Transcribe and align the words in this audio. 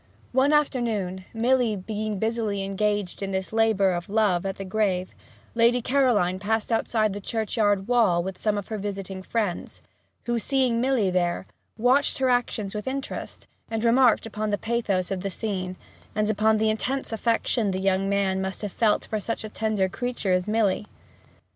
One 0.31 0.51
afternoon, 0.51 1.25
Milly 1.31 1.75
being 1.75 2.17
busily 2.17 2.63
engaged 2.63 3.21
in 3.21 3.29
this 3.31 3.53
labour 3.53 3.91
of 3.91 4.09
love 4.09 4.47
at 4.47 4.57
the 4.57 4.65
grave, 4.65 5.13
Lady 5.53 5.79
Caroline 5.79 6.39
passed 6.39 6.71
outside 6.71 7.13
the 7.13 7.21
churchyard 7.21 7.87
wall 7.87 8.23
with 8.23 8.39
some 8.39 8.57
of 8.57 8.69
her 8.69 8.79
visiting 8.79 9.21
friends, 9.21 9.79
who, 10.23 10.39
seeing 10.39 10.81
Milly 10.81 11.11
there, 11.11 11.45
watched 11.77 12.17
her 12.17 12.31
actions 12.31 12.73
with 12.73 12.87
interest, 12.87 13.45
remarked 13.69 14.25
upon 14.25 14.49
the 14.49 14.57
pathos 14.57 15.11
of 15.11 15.21
the 15.21 15.29
scene, 15.29 15.75
and 16.15 16.27
upon 16.31 16.57
the 16.57 16.71
intense 16.71 17.13
affection 17.13 17.69
the 17.69 17.77
young 17.79 18.09
man 18.09 18.41
must 18.41 18.63
have 18.63 18.73
felt 18.73 19.05
for 19.05 19.19
such 19.19 19.43
a 19.43 19.49
tender 19.49 19.87
creature 19.87 20.33
as 20.33 20.47
Milly. 20.47 20.87